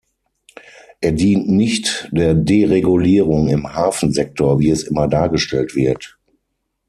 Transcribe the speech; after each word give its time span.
Er 0.99 1.11
dient 1.11 1.47
nicht 1.47 2.09
der 2.11 2.33
Deregulierung 2.33 3.49
im 3.49 3.71
Hafensektor, 3.75 4.57
wie 4.59 4.71
es 4.71 4.81
immer 4.81 5.07
dargestellt 5.07 5.75
wird. 5.75 6.17